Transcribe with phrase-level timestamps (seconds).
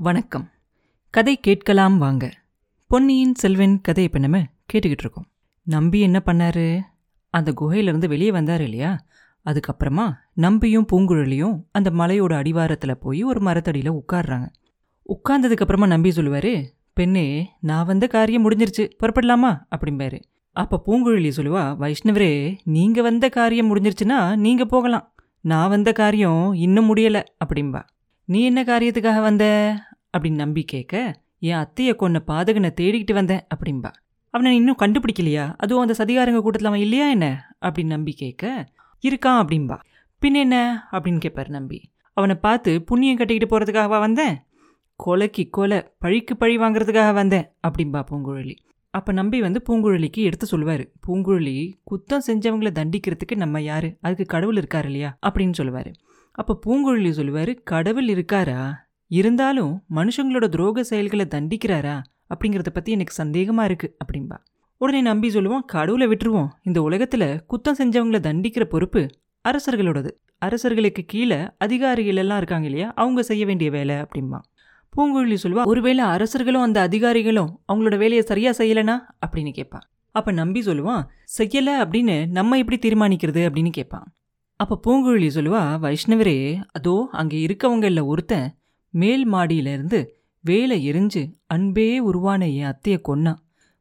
[0.00, 0.50] வணக்கம்.
[1.10, 2.32] கதை கேட்கலாம் வாங்க.
[2.86, 5.26] பொன்னியின் செல்வன் கதை இப்போ நம்ம கேட்டுக்கிட்டு இருக்கோம்.
[5.62, 6.80] நம்பி என்ன பண்ணாரு?
[7.30, 9.06] அந்த குகையிலேருந்து வெளியே வந்தார் இல்லையா?
[9.44, 14.46] அதுக்கப்புறமா நம்பியும் பூங்குழலியும் அந்த மலையோட அடிவாரத்தில் போய் ஒரு மரத்தடியில் உட்கார்றாங்க.
[15.08, 18.90] உட்கார்ந்ததுக்கப்புறமா நம்பி சொல்லுவார் பெண்ணே நான் வந்த காரியம் முடிஞ்சிருச்சு.
[19.02, 19.66] புறப்படலாமா?
[19.76, 20.22] அப்படிம்பாரு.
[20.52, 25.14] அப்போ பூங்குழலி சொல்லுவா வைஷ்ணவரே நீங்கள் வந்த காரியம் முடிஞ்சிருச்சுன்னா நீங்கள் போகலாம்.
[25.40, 27.24] நான் வந்த காரியம் இன்னும் முடியலை.
[27.44, 27.82] அப்படிம்பா.
[28.28, 29.44] நீ என்ன காரியத்துக்காக வந்த?
[30.18, 33.90] அப்படின்னு நம்பி கேட்க என் அத்தையை கொன்ன பாதகனை தேடிக்கிட்டு வந்தேன் அப்படின்பா
[34.30, 35.54] அவனை இன்னும் கண்டுபிடிக்கலையா?
[35.56, 37.56] அதுவும் அந்த சதிகாரங்க கூட்டத்தில் அவன் இல்லையா என்ன?
[37.60, 38.68] அப்படின்னு நம்பி கேட்க
[39.08, 39.78] இருக்கான் அப்படின்பா
[40.18, 40.88] பின் என்ன?
[40.92, 41.90] அப்படின்னு கேட்பார் நம்பி.
[42.12, 44.36] அவனை பார்த்து புண்ணியம் கட்டிக்கிட்டு போகிறதுக்காகவா வந்தேன்?
[45.06, 48.56] கொலைக்கு கொலை பழிக்கு பழி வாங்குறதுக்காக வந்தேன் அப்படின்பா பூங்குழலி.
[48.90, 50.84] அப்போ நம்பி வந்து பூங்குழலிக்கு எடுத்து சொல்லுவார்.
[51.06, 53.88] பூங்குழலி குத்தம் செஞ்சவங்களை தண்டிக்கிறதுக்கு நம்ம யார்?
[54.00, 55.18] அதுக்கு கடவுள் இருக்கார் இல்லையா?
[55.26, 55.90] அப்படின்னு சொல்லுவார்.
[56.38, 58.58] அப்போ பூங்குழலி சொல்லுவார் கடவுள் இருக்காரா?
[59.10, 61.94] இருந்தாலும் மனுஷங்களோட துரோக செயல்களை தண்டிக்கிறாரா?
[62.32, 64.36] அப்படிங்கிறத பற்றி எனக்கு சந்தேகமாக இருக்குது அப்படின்பா
[64.80, 66.50] உடனே நம்பி சொல்லுவோம் கடவுளை விட்டுருவோம்.
[66.62, 69.02] இந்த உலகத்தில் குத்தம் செஞ்சவங்களை தண்டிக்கிற பொறுப்பு
[69.44, 70.10] அரசர்களோடது.
[70.42, 72.88] அரசர்களுக்கு கீழே அதிகாரிகள் எல்லாம் இருக்காங்க இல்லையா?
[72.94, 74.40] அவங்க செய்ய வேண்டிய வேலை அப்படின்பா
[74.94, 78.96] பூங்குழலி சொல்லுவா ஒருவேளை அரசர்களும் அந்த அதிகாரிகளும் அவங்களோட வேலையை சரியா செய்யலைனா?
[79.24, 81.02] அப்படின்னு கேட்பான் அப்ப நம்பி சொல்லுவான்
[81.38, 83.42] செய்யலை அப்படின்னு நம்ம எப்படி தீர்மானிக்கிறது?
[83.48, 84.06] அப்படின்னு கேட்பான்
[84.60, 88.54] அப்ப பூங்குழலி சொல்லுவா வைஷ்ணவரே அதோ அங்க இருக்கவங்க ஒருத்தன்
[88.90, 93.34] மேல் மாடியில இருந்து வேலை எரிஞ்சு அன்பே உருவான என் அத்தைய கொன்னா.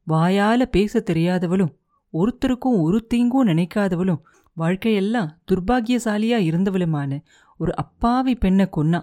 [0.08, 1.74] வாயால பேச தெரியாதவளும்
[2.14, 4.22] ஒருத்தருக்கும் ஒரு தீங்கும் நினைக்காதவளும்
[4.58, 7.20] வாழ்க்கையெல்லாம் துர்பாகியசாலியாக இருந்தவளுமான
[7.58, 9.02] ஒரு அப்பாவி பெண்ணை கொன்னா.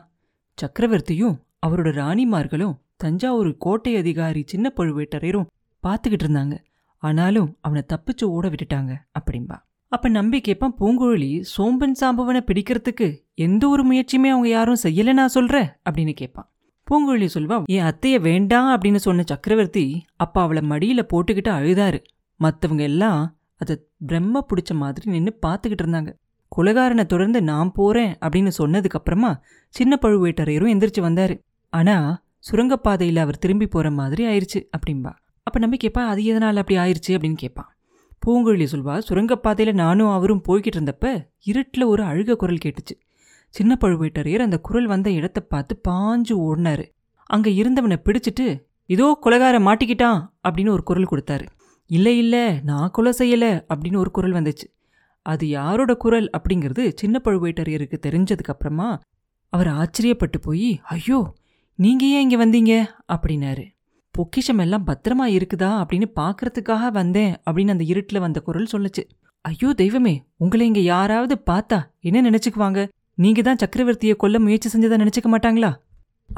[0.59, 5.51] சக்கரவர்த்தியும் அவரோட ராணிமார்களும் தஞ்சாவூர் கோட்டை அதிகாரி சின்ன பழுவேட்டரையரும்
[5.83, 6.57] பார்த்துக்கிட்டு இருந்தாங்க.
[6.99, 13.83] ஆனாலும் அவனை தப்பிச்சு ஓட விட்டுட்டாங்க அப்படின்பா அப்ப நம்பி கேப்பான் பூங்குழலி சோம்பன் சாம்பவனை பிடிக்கிறதுக்கு எந்த ஒரு
[13.91, 15.57] முயற்சியுமே அவங்க யாரும் செய்யல நான் சொல்ற
[15.91, 16.49] அப்படின்னு கேட்பான்.
[16.87, 21.99] பூங்குழலி சொல்வா என் அத்தைய வேண்டாம் அப்படின்னு சொன்ன சக்கரவர்த்தி அப்ப அவளை மடியில போட்டுக்கிட்டு அழுதாரு.
[22.37, 23.75] மத்தவங்க எல்லாம் அதை
[24.07, 26.13] பிரம்ம பிடிச்ச மாதிரி நின்று பார்த்துக்கிட்டு இருந்தாங்க.
[26.57, 31.37] குலகாரனை தொடர்ந்து நான் போறேன் அப்படின்னு சொன்னதுக்கு அப்புறமா சின்ன பழுவேட்டரையரும் எந்திரிச்சு வந்தாரு.
[31.73, 31.97] ஆனா
[32.51, 37.35] சுரங்கப்பாதையில் அவர் திரும்பி போற மாதிரி ஆயிடுச்சு அப்படின்பா அப்ப நம்பி கேட்பா அது எதனால அப்படி ஆயிடுச்சு அப்படின்னு
[37.35, 37.71] கேட்பான்.
[38.25, 42.95] பூங்குழலி சொல்வா சுரங்கப்பாதையில் நானும் அவரும் போய்கிட்டு இருந்தப்ப இருட்டில் ஒரு அழுக குரல் கேட்டுச்சு.
[43.49, 46.85] சின்ன பழுவேட்டரையர் அந்த குரல் வந்த இடத்த பார்த்து பாஞ்சு ஓடினாரு.
[47.27, 51.47] அங்க இருந்தவனை பிடிச்சிட்டு இதோ கொலகார மாட்டிக்கிட்டான் அப்படின்னு ஒரு குரல் கொடுத்தாரு.
[51.87, 54.67] இல்லை இல்லை நான் கொலை செய்யல அப்படின்னு ஒரு குரல் வந்துச்சு.
[55.23, 59.01] அது யாரோட குரல் அப்படிங்கிறது சின்ன பழுவேட்டரையருக்கு தெரிஞ்சதுக்கு அப்புறமா
[59.49, 61.35] அவர் ஆச்சரியப்பட்டு போய் ஐயோ
[61.75, 62.75] நீங்க ஏன் இங்கே வந்தீங்க?
[63.13, 63.74] அப்படின்னாரு.
[64.15, 69.03] பொக்கிஷம் எல்லாம் பத்திரமா இருக்குதா அப்படின்னு பார்க்கறதுக்காக வந்தேன் அப்படின்னு அந்த இருட்டில் வந்த குரல் சொல்லுச்சு.
[69.43, 72.89] ஐயோ தெய்வமே உங்களை இங்க யாராவது பார்த்தா என்ன நினைச்சுக்குவாங்க?
[73.15, 75.71] நீங்க தான் சக்கரவர்த்தியை கொல்ல முயற்சி செஞ்சதா நினைச்சுக்க மாட்டாங்களா?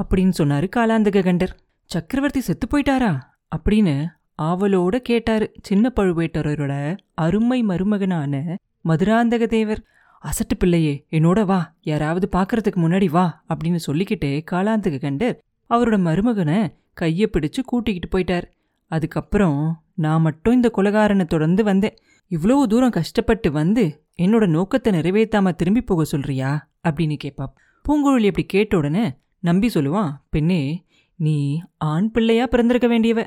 [0.02, 1.52] அப்படின்னு சொன்னாரு காலாந்தக கண்டர்
[1.84, 3.12] சக்கரவர்த்தி செத்து போயிட்டாரா?
[3.56, 4.06] அப்படின்னு
[4.42, 8.56] ஆவலோட கேட்டாரு சின்ன பழுவேட்டரோட அருமை மருமகனான
[8.88, 9.82] மதுராந்தக தேவர்
[10.24, 15.36] அசட்டு பிள்ளையே என்னோட வா யாராவது பார்க்கறதுக்கு முன்னாடி வா அப்படின்னு சொல்லிக்கிட்டே காலாந்தக கண்டர்
[15.70, 18.44] அவரோட மருமகனை கையை பிடிச்சு கூட்டிக்கிட்டு போயிட்டார்.
[18.86, 21.96] அதுக்கப்புறம் நான் மட்டும் இந்த கொலகாரனை தொடர்ந்து வந்தேன்.
[22.28, 26.68] இவ்வளவு தூரம் கஷ்டப்பட்டு வந்து என்னோட நோக்கத்தை நிறைவேற்றாம திரும்பி போக சொல்றியா?
[26.88, 27.44] அப்படின்னு கேட்பா
[27.88, 30.84] பூங்குழலி அப்படி கேட்ட உடனே நம்பி சொல்லுவான் பெண்ணே
[31.16, 33.26] நீ ஆண் பிள்ளையா பிறந்திருக்க வேண்டியவ.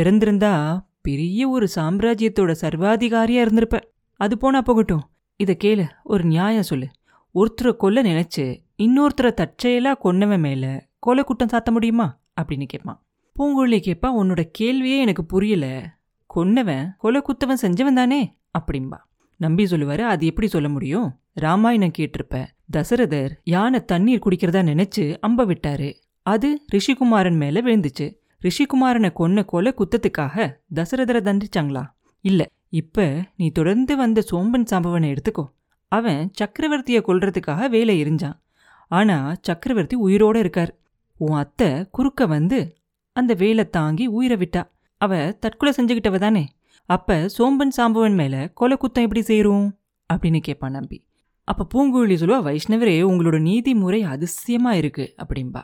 [0.00, 3.80] பிறந்திருந்தா பெரிய ஒரு சாம்ராஜ்யத்தோட சர்வாதிகாரியா இருந்திருப்ப.
[4.14, 5.08] அது போனா போகட்டும்.
[5.36, 6.88] இத கேளு ஒரு நியாயம் சொல்லு.
[7.34, 12.18] ஒருத்தரை கொல்ல நினைச்சு இன்னொருத்தரை தற்செயலாக கொன்னவன் மேல கொலை குற்றம் சாத்த முடியுமா?
[12.42, 13.02] அப்படின்னு கேட்பான்
[13.38, 15.94] பூங்குழலி கேட்பா உன்னோட கேள்வியே எனக்கு புரியல.
[16.34, 18.36] கொன்னவன் கொலை குத்தவன் செஞ்சவன் தானே?
[18.58, 18.98] அப்படிம்பா.
[19.36, 21.18] நம்பி சொல்லுவாரு அது எப்படி சொல்ல முடியும்?
[21.32, 22.46] ராமாயணம் கேட்டிருப்ப
[22.76, 25.94] தசரதர் யானை தண்ணீர் குடிக்கிறதா நினைச்சு அம்ப விட்டாரு.
[26.22, 28.16] அது ரிஷிகுமாரன் மேல விழுந்துச்சு.
[28.42, 31.84] ரிஷிகுமாரனை கொன்ன கொலை குத்தத்துக்காக தசரதரை தண்டிச்சாங்களா?
[32.20, 32.50] இல்ல.
[32.68, 35.44] இப்ப நீ தொடர்ந்து வந்த சோம்பன் சம்பவனை எடுத்துக்கோ.
[35.88, 38.40] அவன் சக்கரவர்த்தியை கொல்றதுக்காக வேலை எரிஞ்சான்.
[38.88, 40.76] ஆனா சக்கரவர்த்தி உயிரோட இருக்கார்.
[41.16, 42.76] உன் அத்தை குறுக்க வந்து
[43.12, 44.62] அந்த வேலை தாங்கி உயிரை விட்டா.
[45.00, 46.48] அவ தற்கொலை செஞ்சுக்கிட்டவ தானே.
[46.84, 49.78] அப்ப சோம்பன் சாம்பவன் மேல கொலை குத்தம் எப்படி சேரும்?
[50.14, 51.04] அப்படின்னு கேட்பான் நம்பி.
[51.44, 55.62] அப்ப பூங்குழலி சொல்லுவா வைஷ்ணவரே உங்களோட நீதிமுறை அதிசயமா இருக்கு அப்படின்பா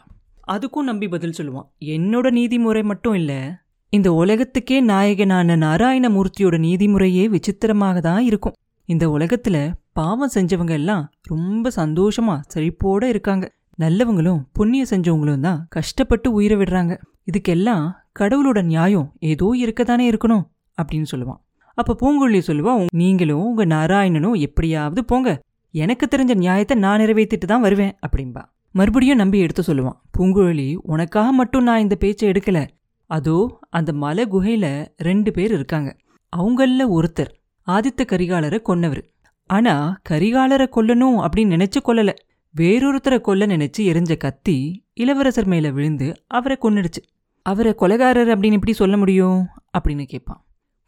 [0.53, 3.61] அதுக்கும் நம்பி பதில் சொல்லுவான் என்னோட நீதிமுறை மட்டும் இல்ல
[3.93, 8.55] இந்த உலகத்துக்கே நாயகனான நாராயணமூர்த்தியோட நீதிமுறையே விசித்திரமாக தான் இருக்கும்.
[8.85, 13.53] இந்த உலகத்துல பாவம் செஞ்சவங்க எல்லாம் ரொம்ப சந்தோஷமா செழிப்போட இருக்காங்க.
[13.79, 16.93] நல்லவங்களும் புண்ணியம் செஞ்சவங்களும் தான் கஷ்டப்பட்டு உயிரை விடுறாங்க.
[17.31, 17.85] இதுக்கெல்லாம்
[18.21, 20.45] கடவுளோட நியாயம் ஏதோ இருக்கதானே இருக்கணும்
[20.79, 21.41] அப்படின்னு சொல்லுவான்.
[21.75, 25.41] அப்ப பூங்குழலி சொல்லுவா நீங்களும் உங்க நாராயணனும் எப்படியாவது போங்க.
[25.71, 31.63] எனக்கு தெரிஞ்ச நியாயத்தை நான் நிறைவேற்றிட்டு தான் வருவேன் அப்படின்பா மறுபடியும் நம்பி எடுத்து சொல்லுவான் பூங்குழலி உனக்காக மட்டும்
[31.63, 32.67] நான் இந்த பேச்சை எடுக்கல.
[33.07, 34.67] அதோ அந்த மலை குகையில
[34.97, 35.97] ரெண்டு பேர் இருக்காங்க.
[36.37, 37.33] அவங்கள ஒருத்தர்
[37.67, 39.03] ஆதித்த கரிகாலரை கொன்னவர்.
[39.47, 39.75] ஆனா
[40.11, 42.11] கரிகாலரை கொல்லணும் அப்படின்னு நினைச்சு கொல்லல.
[42.57, 47.03] வேறொருத்தரை கொல்ல நினைச்சு எரிஞ்ச கத்தி இளவரசர் மேல விழுந்து அவரை கொன்னுடுச்சு.
[47.43, 49.47] அவரை கொலைகாரர் அப்படின்னு எப்படி சொல்ல முடியும்?
[49.79, 50.45] அப்படின்னு கேட்பான்.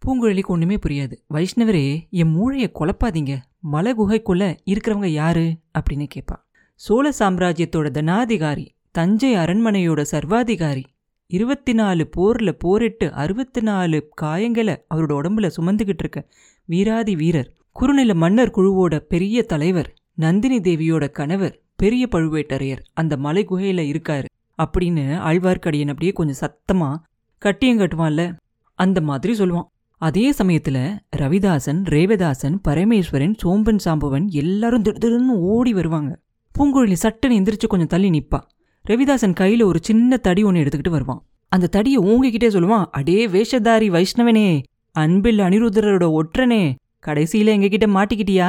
[0.06, 1.12] பூங்குழலிக்கு ஒண்ணுமே புரியாது.
[1.34, 3.36] வைஷ்ணவரே என் மூளையை குழப்பாதீங்க.
[3.60, 5.54] மலை குகைக்குள்ள இருக்கிறவங்க யாரு?
[5.78, 6.36] அப்படின்னு கேட்பா
[6.74, 10.84] சோழ சாம்ராஜ்யத்தோட தனாதிகாரி தஞ்சை அரண்மனையோட சர்வாதிகாரி
[11.26, 16.28] இருபத்தி நாலு போர்ல போரிட்டு அறுபத்தி நாலு காயங்களை அவரோட உடம்புல சுமந்துகிட்டு இருக்க
[16.64, 23.94] வீராதி வீரர் குறுநில மன்னர் குழுவோட பெரிய தலைவர் நந்தினி தேவியோட கணவர் பெரிய பழுவேட்டரையர் அந்த மலை குகையில
[23.94, 24.24] இருக்காரு.
[24.62, 26.96] அப்படின்னு ஆழ்வார்க்கடியன் அப்படியே கொஞ்சம் சத்தமா
[27.38, 28.36] கட்டியம் கட்டுவான்ல
[28.74, 29.64] அந்த மாதிரி சொல்லுவான்.
[29.98, 36.20] அதே சமயத்துல ரவிதாசன் ரேவதாசன் பரமேஸ்வரன் சோம்பன் சாம்பவன் எல்லாரும் திடுதிடுன்னு ஓடி வருவாங்க.
[36.58, 38.40] பூங்குழலி சட்டுன்னு எந்திரிச்சு கொஞ்சம் தள்ளி நிப்பா.
[38.88, 41.26] ரவிதாசன் கையில ஒரு சின்ன தடி ஒன்று எடுத்துக்கிட்டு வருவான்.
[41.48, 44.62] அந்த தடியை ஓங்கிக்கிட்டே சொல்லுவான் அடே வேஷதாரி வைஷ்ணவனே
[44.92, 46.74] அன்பில் அனிருத்தரோட ஒற்றனே
[47.06, 48.48] கடைசியில் எங்ககிட்ட மாட்டிக்கிட்டியா?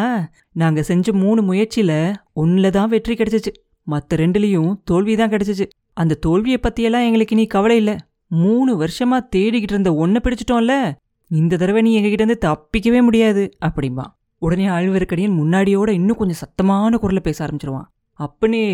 [0.52, 1.94] நாங்க செஞ்ச மூணு முயற்சியில
[2.36, 3.52] ஒன்னுல தான் வெற்றி கிடைச்சிச்சு.
[3.88, 5.66] மத்த ரெண்டுலயும் தோல்வி தான் கிடைச்சிச்சு.
[5.94, 7.96] அந்த தோல்வியை பத்தியெல்லாம் எங்களுக்கு நீ கவலை இல்லை.
[8.28, 10.76] மூணு வருஷமா தேடிக்கிட்டு இருந்த ஒன்ன பிடிச்சிட்டோம்ல.
[11.32, 14.06] இந்த தடவை நீ எங்ககிட்ட இருந்து தப்பிக்கவே முடியாது அப்படிம்பா
[14.42, 17.88] உடனே ஆழ்வார்க்கடியன் முன்னாடியோட இன்னும் கொஞ்சம் சத்தமான குரலில் பேச ஆரம்பிச்சிருவான்.
[18.20, 18.66] அப்பனே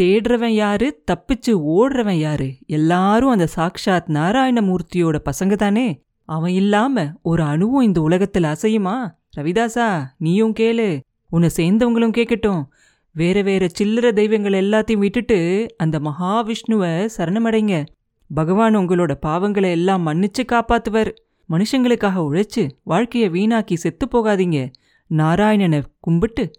[0.00, 0.86] தேடுறவன் யாரு?
[1.10, 2.48] தப்பிச்சு ஓடுறவன் யாரு?
[2.66, 5.86] எல்லாரும் அந்த சாக்ஷாத் நாராயணமூர்த்தியோட பசங்க தானே?
[6.28, 8.96] அவன் இல்லாம ஒரு அணுவும் இந்த உலகத்துல அசையுமா?
[9.36, 11.00] ரவிதாசா நீயும் கேளு.
[11.30, 12.64] உன்னை சேர்ந்தவங்களும் கேட்கட்டும்
[13.12, 17.86] வேற வேற சில்லற தெய்வங்கள் எல்லாத்தையும் விட்டுட்டு அந்த மகாவிஷ்ணுவ சரணமடைங்க.
[18.34, 21.14] பகவான் உங்களோட பாவங்களை எல்லாம் மன்னிச்சு காப்பாத்துவர்.
[21.50, 24.72] மனுஷங்களுக்காக உழைச்சு வாழ்க்கைய வீணாக்கி செத்து போகாதீங்க.
[25.10, 26.50] நாராயணனை கும்பிட்டு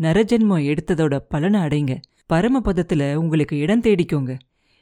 [0.00, 1.96] நரஜென்மம் எடுத்ததோட பலனை அடைங்க.
[2.32, 4.38] பரமபதத்துல உங்களுக்கு இடம் தேடிக்கோங்க.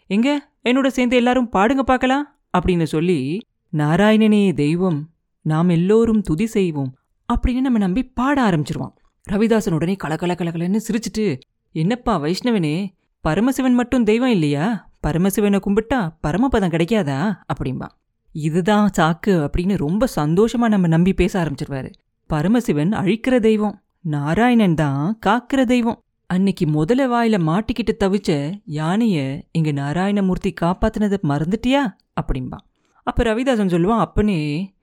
[0.06, 0.50] எங்க?
[0.64, 2.36] என்னோட சேர்ந்து எல்லாரும் பாடுங்க பார்க்கலாம்?
[2.58, 3.40] அப்படின்னு சொல்லி
[3.72, 5.08] நாராயணனே தெய்வம்
[5.42, 6.96] நாம் எல்லோரும் துதி செய்வோம்.
[7.32, 8.94] அப்படின்னு நம்ம நம்பி பாட ஆரம்பிச்சிருவான்.
[9.30, 11.40] ரவிதாசன் உடனே கலகல கலகலன்னு சிரிச்சிட்டு
[11.72, 12.88] என்னப்பா வைஷ்ணவனே
[13.20, 14.90] பரமசிவன் மட்டும் தெய்வம் இல்லையா?
[15.06, 17.36] பரமசிவனை கும்பிட்டா பரமபதம் கிடைக்காதா?
[17.54, 17.88] அப்படிம்பா.
[18.32, 21.92] இதுதான் சாக்கு அப்படின்னு ரொம்ப சந்தோஷமா நம்ம நம்பி பேச ஆரம்பிச்சிருவாரு.
[22.26, 25.98] பரமசிவன் அழிக்கிற தெய்வம் நாராயணன் தான் காக்கிற தெய்வம்.
[26.26, 31.92] அன்னைக்கு முதல வாயில மாட்டிக்கிட்டு தவிச்ச யானைய இங்க நாராயணமூர்த்தி காப்பாத்தினதை மறந்துட்டியா?
[32.22, 32.56] அப்படிம்பா.
[33.02, 34.73] அப்ப ரவிதாசன் சொல்லுவான் அப்பனே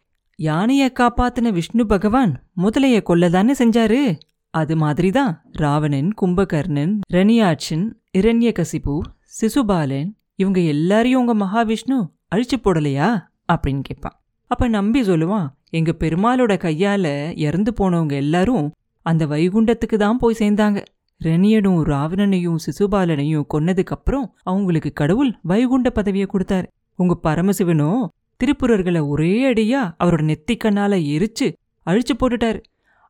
[0.41, 4.19] யானைய காப்பாத்தின விஷ்ணு பகவான் முதலைய கொல்லதானே செஞ்சாரு?
[4.49, 8.99] அது மாதிரிதான் ராவணன் கும்பகர்ணன் ரணியாட்சன் இரண்யகசிபு
[9.41, 13.19] சிசுபாலன் இவங்க எல்லாரையும் உங்க மகாவிஷ்ணு அழிச்சு போடலையா?
[13.53, 14.23] அப்படின்னு கேட்பான்.
[14.47, 18.71] அப்ப நம்பி சொல்லுவான் எங்க பெருமாளோட கையால இறந்து போனவங்க எல்லாரும்
[19.01, 20.85] அந்த வைகுண்டத்துக்கு தான் போய் சேர்ந்தாங்க.
[21.23, 26.65] ரணியனும் ராவணனையும் சிசுபாலனையும் கொன்னதுக்கு அப்புறம் அவங்களுக்கு கடவுள் வைகுண்ட பதவியை கொடுத்தாரு.
[26.95, 28.07] உங்க பரமசிவனும்
[28.41, 31.53] திருப்புரர்களை ஒரே அடியா அவரோட நெத்திக்கண்ணால எரிச்சு
[31.89, 32.61] அழிச்சு போட்டுட்டாரு.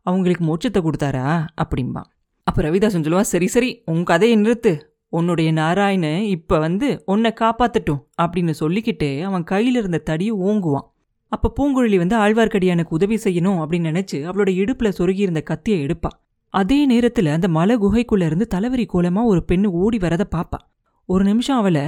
[0.01, 1.47] அவங்களுக்கு மோட்சத்தை கொடுத்தாரா?
[1.61, 2.01] அப்படிம்பா.
[2.43, 4.81] அப்ப ரவிதாசன் சொல்லுவா சரி சரி உன் கதையை நிறுத்து.
[5.09, 10.87] உன்னுடைய நாராயணன் இப்ப வந்து உன்னை காப்பாத்துட்டும் அப்படின்னு சொல்லிக்கிட்டு அவன் கையில இருந்த தடியை ஓங்குவான்.
[11.27, 16.09] அப்ப பூங்குழலி வந்து ஆழ்வார்க்கடியானுக்கு உதவி செய்யணும் அப்படின்னு நினைச்சு அவளோட இடுப்புல சொருகி இருந்த கத்தியை எடுப்பா.
[16.49, 20.59] அதே நேரத்துல அந்த மலை குகைக்குள்ள இருந்து தலைவரி கோலமா ஒரு பெண்ணு ஓடி வரதை பாப்பா.
[21.05, 21.81] ஒரு நிமிஷம் அவளை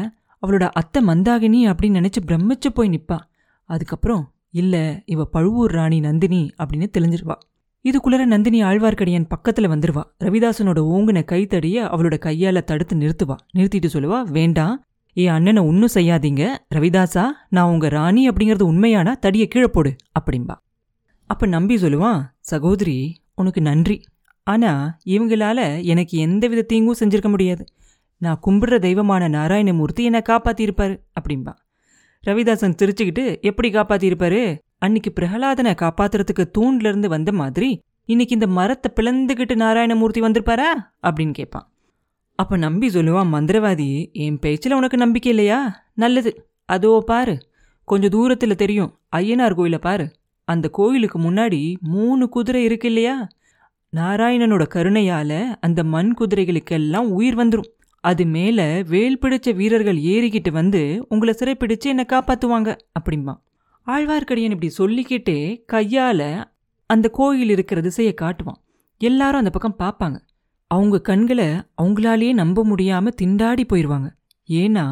[0.48, 3.20] அவளோட அத்தை மந்தாகினி அப்படின்னு நினைச்சு பிரமிச்சு போய் நிப்பா.
[3.74, 4.24] அதுக்கப்புறம்
[4.62, 7.36] இல்லை இவ பழுவூர் ராணி நந்தினி அப்படின்னு தெளிஞ்சிருவா.
[7.86, 10.04] இதுக்குள்ளர நந்தினி ஆழ்வார்க்கடியான் பக்கத்தில் வந்துருவா.
[10.24, 13.36] ரவிதாசனோட ஓங்கின கைத்தடியை அவளோட கையால் தடுத்து நிறுத்துவா.
[13.58, 14.76] நிறுத்திட்டு சொல்லுவா வேண்டாம்
[15.18, 16.44] என் அண்ணனை ஒன்றும் செய்யாதீங்க.
[16.76, 20.56] ரவிதாசா நான் உங்கள் ராணி அப்படிங்கிறது உண்மையானா தடியை கீழே போடு அப்படிம்பா.
[21.30, 22.98] அப்போ நம்பி சொல்லுவான் சகோதரி
[23.36, 23.98] உனக்கு நன்றி.
[24.48, 27.64] ஆனால் இவங்களால எனக்கு எந்த வித தீங்கும் செஞ்சிருக்க முடியாது.
[28.22, 31.54] நான் கும்பிடுற தெய்வமான நாராயணமூர்த்தி என்னை காப்பாற்றியிருப்பார் அப்படிம்பா.
[32.28, 39.56] ரவிதாசன் சிரிச்சுக்கிட்டு எப்படி காப்பாத்திருப்பாரு அன்னைக்கு பிரகலாதனை காப்பாத்துறதுக்கு தூண்ல இருந்து வந்த மாதிரி இன்னைக்கு இந்த மரத்தை பிளந்துகிட்டு
[39.56, 40.94] நாராயணமூர்த்தி வந்திருப்பாரா?
[41.04, 41.70] அப்படின்னு கேட்பான்
[42.36, 45.86] அப்ப நம்பி சொல்லுவான் மந்திரவாதி என் பேச்சில் உனக்கு நம்பிக்கை இல்லையா?
[45.94, 46.50] நல்லது.
[46.66, 47.38] அதோ பாரு.
[47.84, 49.00] கொஞ்சம் தூரத்துல தெரியும்.
[49.16, 50.12] ஐயனார் கோயிலை பாரு.
[50.44, 53.28] அந்த கோயிலுக்கு முன்னாடி மூணு குதிரை இருக்கு இல்லையா?
[53.96, 57.72] நாராயணனோட கருணையால அந்த மண் குதிரைகளுக்கெல்லாம் உயிர் வந்துரும்.
[58.04, 62.70] அது மேல வேல் பிடிச்ச வீரர்கள் ஏறிக்கிட்டு வந்து உங்களை சிறைப்பிடிச்சு என்னை காப்பாத்துவாங்க
[63.00, 63.34] அப்படிம்பா.
[63.88, 65.40] ஆழ்வார்க்கடியன் இப்படி சொல்லிக்கிட்டே
[65.74, 66.22] கையால
[66.90, 68.60] அந்த கோயில் இருக்கிற திசையை காட்டுவான்.
[69.02, 70.18] எல்லாரும் அந்த பக்கம் பார்ப்பாங்க
[70.72, 71.48] அவங்க கண்களை
[71.82, 74.10] அவங்களாலேயே நம்ப முடியாம திண்டாடி போயிடுவாங்க
[74.50, 74.86] ஏன்னா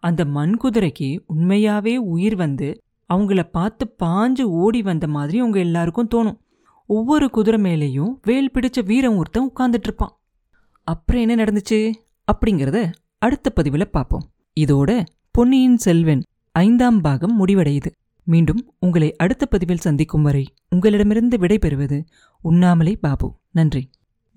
[0.00, 2.68] அந்த மண் குதிரைக்கு உண்மையாவே உயிர் வந்து
[3.14, 6.38] அவங்கள பார்த்து பாஞ்சு ஓடி வந்த மாதிரி அவங்க எல்லாருக்கும் தோணும்.
[6.86, 10.14] ஒவ்வொரு குதிரை மேலேயும் வேல் பிடிச்ச வீரம் ஒருத்தன் உட்கார்ந்துட்டு இருப்பான்.
[10.84, 11.80] அப்புறம் என்ன நடந்துச்சு?
[12.32, 14.28] அப்படிங்கிறத அடுத்த பதிவில் பார்ப்போம்
[14.60, 17.90] இதோட பொன்னியின் செல்வன் ஐந்தாம் பாகம் முடிவடையுது.
[18.24, 22.04] மீண்டும் உங்களை அடுத்த பதிவில் சந்திக்கும் வரை உங்களிடமிருந்து விடைபெறுவது
[22.42, 23.34] உண்ணாமலே பாபு.
[23.50, 23.90] நன்றி.